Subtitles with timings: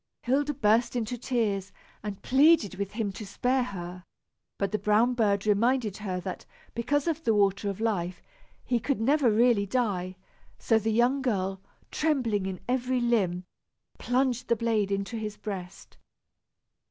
[0.23, 4.03] Hilda burst into tears and pleaded with him to spare her;
[4.57, 6.43] but the brown bird reminded her that,
[6.73, 8.19] because of the water of life,
[8.65, 10.15] he could never really die;
[10.57, 11.61] so the young girl,
[11.91, 13.43] trembling in every limb,
[13.99, 15.97] plunged the blade into his breast.